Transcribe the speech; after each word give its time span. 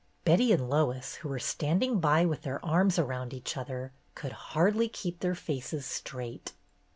Betty 0.25 0.51
and 0.51 0.67
Lois, 0.67 1.13
who 1.17 1.29
were 1.29 1.37
standing 1.37 1.99
by 1.99 2.25
with 2.25 2.41
their 2.41 2.65
arms 2.65 2.97
around 2.97 3.35
each 3.35 3.55
other, 3.55 3.91
could 4.15 4.31
hardly 4.31 4.89
keep 4.89 5.19
their 5.19 5.35
faces 5.35 5.85
straight. 5.85 6.53